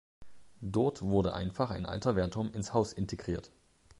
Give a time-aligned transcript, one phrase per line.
[0.63, 3.51] Dort wurde einfach ein alter Wehrturm ins Haus integriert.